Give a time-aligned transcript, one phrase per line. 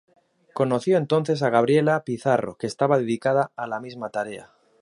[0.55, 4.49] Conoció entonces a Gabriela Pizarro que estaba dedicada a la misma tarea.